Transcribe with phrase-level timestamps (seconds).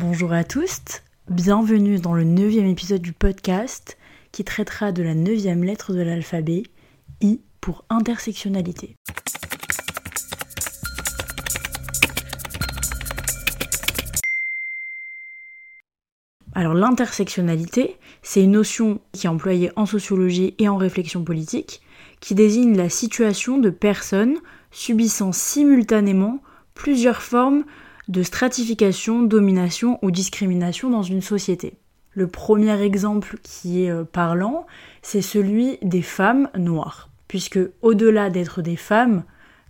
[0.00, 0.78] Bonjour à tous,
[1.28, 3.98] bienvenue dans le neuvième épisode du podcast
[4.30, 6.62] qui traitera de la neuvième lettre de l'alphabet,
[7.20, 8.94] I pour intersectionnalité.
[16.54, 21.82] Alors l'intersectionnalité, c'est une notion qui est employée en sociologie et en réflexion politique,
[22.20, 24.38] qui désigne la situation de personnes
[24.70, 26.40] subissant simultanément
[26.74, 27.64] plusieurs formes
[28.08, 31.74] de stratification, domination ou discrimination dans une société.
[32.12, 34.66] Le premier exemple qui est euh, parlant,
[35.02, 39.24] c'est celui des femmes noires, puisque au-delà d'être des femmes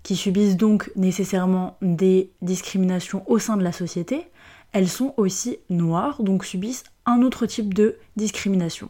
[0.04, 4.28] qui subissent donc nécessairement des discriminations au sein de la société,
[4.72, 8.88] elles sont aussi noires, donc subissent un autre type de discrimination.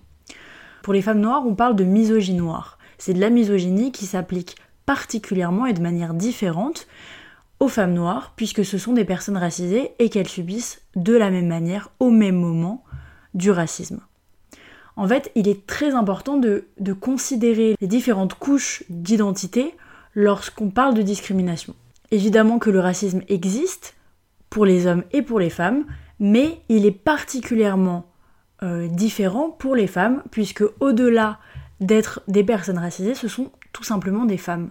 [0.83, 2.79] Pour les femmes noires, on parle de misogynie noire.
[2.99, 4.57] C'est de la misogynie qui s'applique
[4.87, 6.87] particulièrement et de manière différente
[7.61, 11.49] aux femmes noires, puisque ce sont des personnes racisées et qu'elles subissent de la même
[11.49, 12.85] manière, au même moment,
[13.35, 14.01] du racisme.
[14.97, 16.65] En fait, il est très important de,
[17.01, 19.75] considérer les différentes couches d'identité
[20.15, 21.75] lorsqu'on parle de discrimination.
[22.11, 23.95] Évidemment que le racisme existe
[24.51, 25.85] pour les hommes et pour les femmes,
[26.19, 28.11] mais il est particulièrement
[28.65, 31.39] euh, différent pour les femmes, puisque au-delà
[31.81, 34.71] d'être des personnes racisées, ce sont tout simplement des femmes.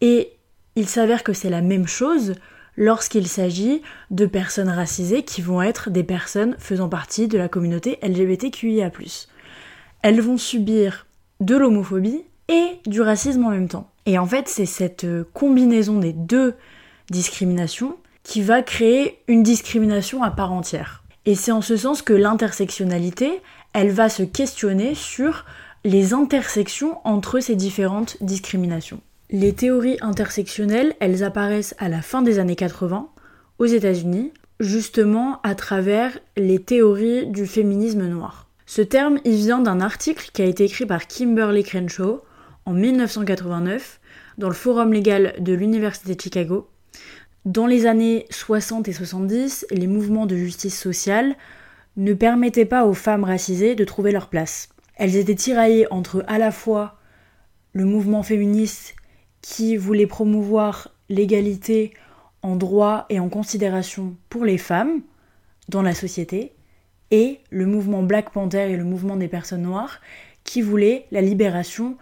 [0.00, 0.37] Et
[0.78, 2.34] il s'avère que c'est la même chose
[2.76, 7.98] lorsqu'il s'agit de personnes racisées qui vont être des personnes faisant partie de la communauté
[8.00, 8.92] LGBTQIA.
[10.02, 11.08] Elles vont subir
[11.40, 13.90] de l'homophobie et du racisme en même temps.
[14.06, 16.54] Et en fait, c'est cette combinaison des deux
[17.10, 21.02] discriminations qui va créer une discrimination à part entière.
[21.26, 23.40] Et c'est en ce sens que l'intersectionnalité,
[23.72, 25.44] elle va se questionner sur
[25.84, 29.00] les intersections entre ces différentes discriminations.
[29.30, 33.10] Les théories intersectionnelles, elles apparaissent à la fin des années 80
[33.58, 38.48] aux États-Unis, justement à travers les théories du féminisme noir.
[38.64, 42.22] Ce terme, il vient d'un article qui a été écrit par Kimberly Crenshaw
[42.64, 44.00] en 1989
[44.38, 46.70] dans le Forum légal de l'Université de Chicago.
[47.44, 51.36] Dans les années 60 et 70, les mouvements de justice sociale
[51.98, 54.70] ne permettaient pas aux femmes racisées de trouver leur place.
[54.94, 56.98] Elles étaient tiraillées entre à la fois
[57.74, 58.94] le mouvement féministe
[59.42, 61.92] qui voulait promouvoir l'égalité
[62.42, 65.00] en droit et en considération pour les femmes
[65.68, 66.52] dans la société,
[67.10, 70.00] et le mouvement Black Panther et le mouvement des personnes noires
[70.44, 71.96] qui voulaient la libération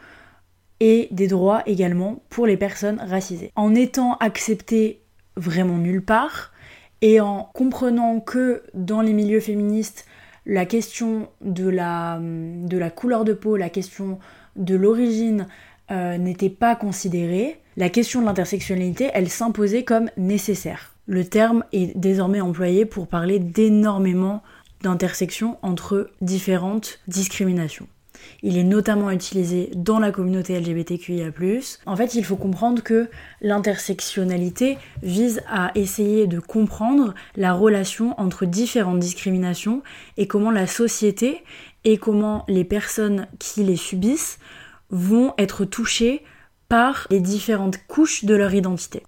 [0.80, 3.52] et des droits également pour les personnes racisées.
[3.56, 5.00] En étant acceptées
[5.36, 6.52] vraiment nulle part,
[7.02, 10.06] et en comprenant que dans les milieux féministes,
[10.44, 12.20] la question de la
[12.94, 14.18] couleur de peau, la question
[14.56, 15.46] de l'origine
[15.90, 20.94] euh, n'était pas considérée, la question de l'intersectionnalité, elle s'imposait comme nécessaire.
[21.06, 24.42] Le terme est désormais employé pour parler d'énormément
[24.82, 27.86] d'intersections entre différentes discriminations.
[28.42, 31.30] Il est notamment utilisé dans la communauté LGBTQIA.
[31.86, 33.08] En fait, il faut comprendre que
[33.40, 39.82] l'intersectionnalité vise à essayer de comprendre la relation entre différentes discriminations
[40.16, 41.42] et comment la société
[41.84, 44.38] et comment les personnes qui les subissent
[44.90, 46.22] vont être touchées
[46.68, 49.02] par les différentes couches de leur identité.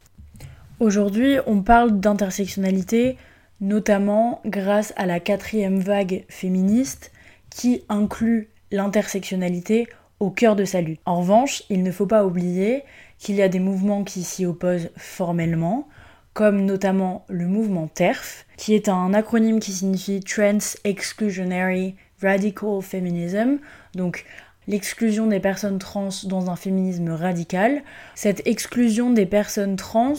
[0.81, 3.17] Aujourd'hui, on parle d'intersectionnalité
[3.61, 7.11] notamment grâce à la quatrième vague féministe
[7.51, 9.89] qui inclut l'intersectionnalité
[10.21, 11.01] au cœur de sa lutte.
[11.07, 12.85] En revanche, il ne faut pas oublier
[13.19, 15.89] qu'il y a des mouvements qui s'y opposent formellement,
[16.35, 23.59] comme notamment le mouvement TERF, qui est un acronyme qui signifie Trans Exclusionary Radical Feminism,
[23.95, 24.25] donc
[24.69, 27.83] l'exclusion des personnes trans dans un féminisme radical.
[28.15, 30.15] Cette exclusion des personnes trans,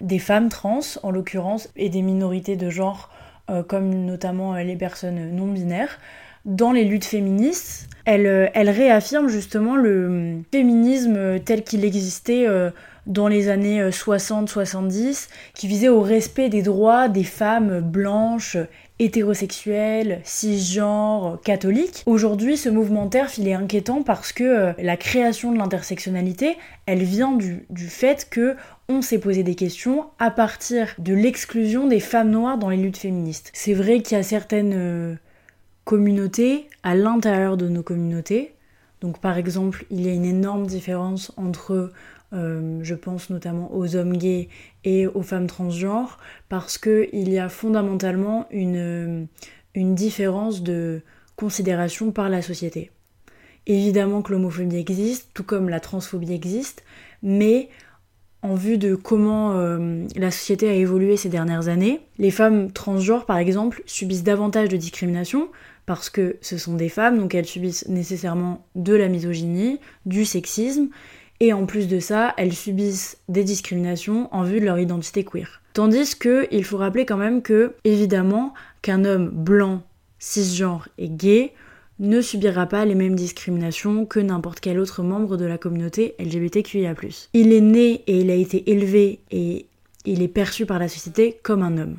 [0.00, 3.08] des femmes trans en l'occurrence, et des minorités de genre,
[3.48, 5.98] euh, comme notamment euh, les personnes non binaires,
[6.44, 12.46] dans les luttes féministes, elle, euh, elle réaffirme justement le féminisme tel qu'il existait
[13.06, 18.56] dans les années 60-70, qui visait au respect des droits des femmes blanches,
[18.98, 22.02] hétérosexuels, cisgenres, catholiques.
[22.06, 26.56] Aujourd'hui, ce mouvement TERF, il est inquiétant parce que euh, la création de l'intersectionnalité,
[26.86, 28.56] elle vient du, fait que
[28.88, 32.98] on s'est posé des questions à partir de l'exclusion des femmes noires dans les luttes
[32.98, 33.50] féministes.
[33.54, 35.14] C'est vrai qu'il y a certaines euh,
[35.84, 38.54] communautés à l'intérieur de nos communautés.
[39.00, 41.90] Donc par exemple, il y a une énorme différence entre
[42.32, 44.48] euh, je pense notamment aux hommes gays
[44.84, 46.18] et aux femmes transgenres,
[46.48, 49.28] parce qu'il y a fondamentalement une,
[49.74, 51.02] différence de
[51.36, 52.90] considération par la société.
[53.66, 56.84] Évidemment que l'homophobie existe, tout comme la transphobie existe,
[57.22, 57.68] mais
[58.42, 62.00] en vue de comment euh, la société a évolué ces dernières années.
[62.18, 65.48] Les femmes transgenres, par exemple, subissent davantage de discrimination
[65.86, 70.88] parce que ce sont des femmes, donc elles subissent nécessairement de la misogynie, du sexisme,
[71.42, 75.60] et en plus de ça, elles subissent des discriminations en vue de leur identité queer.
[75.72, 79.82] Tandis que il faut rappeler quand même que, évidemment, qu'un homme blanc,
[80.20, 81.52] cisgenre et gay
[81.98, 86.94] ne subira pas les mêmes discriminations que n'importe quel autre membre de la communauté LGBTQIA.
[87.32, 89.66] Il est né et il a été élevé et
[90.04, 91.98] il est perçu par la société comme un homme.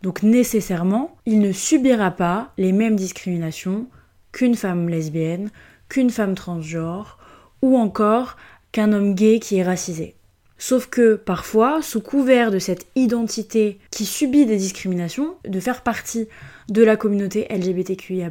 [0.00, 3.86] Donc nécessairement, il ne subira pas les mêmes discriminations
[4.32, 5.50] qu'une femme lesbienne,
[5.90, 7.18] qu'une femme transgenre
[7.62, 8.36] ou encore
[8.72, 10.16] qu'un homme gay qui est racisé.
[10.58, 16.28] Sauf que parfois, sous couvert de cette identité qui subit des discriminations, de faire partie
[16.68, 18.30] de la communauté LGBTQIA,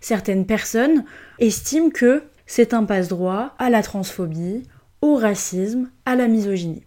[0.00, 1.04] certaines personnes
[1.40, 4.62] estiment que c'est un passe-droit à la transphobie,
[5.02, 6.84] au racisme, à la misogynie.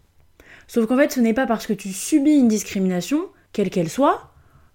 [0.68, 4.32] Sauf qu'en fait, ce n'est pas parce que tu subis une discrimination, quelle qu'elle soit,